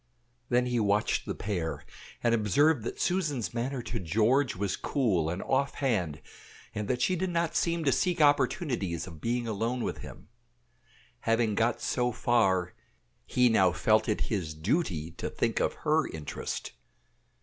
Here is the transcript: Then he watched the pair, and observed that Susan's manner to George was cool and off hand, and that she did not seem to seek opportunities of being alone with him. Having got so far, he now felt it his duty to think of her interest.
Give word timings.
Then 0.49 0.65
he 0.65 0.79
watched 0.79 1.27
the 1.27 1.35
pair, 1.35 1.85
and 2.23 2.33
observed 2.33 2.81
that 2.85 2.99
Susan's 2.99 3.53
manner 3.53 3.83
to 3.83 3.99
George 3.99 4.55
was 4.55 4.75
cool 4.75 5.29
and 5.29 5.43
off 5.43 5.75
hand, 5.75 6.23
and 6.73 6.87
that 6.87 7.03
she 7.03 7.15
did 7.15 7.29
not 7.29 7.55
seem 7.55 7.83
to 7.83 7.91
seek 7.91 8.19
opportunities 8.19 9.05
of 9.05 9.21
being 9.21 9.47
alone 9.47 9.83
with 9.83 9.99
him. 9.99 10.27
Having 11.19 11.53
got 11.53 11.81
so 11.81 12.11
far, 12.11 12.73
he 13.27 13.47
now 13.47 13.71
felt 13.71 14.09
it 14.09 14.21
his 14.21 14.55
duty 14.55 15.11
to 15.11 15.29
think 15.29 15.59
of 15.59 15.73
her 15.85 16.07
interest. 16.07 16.71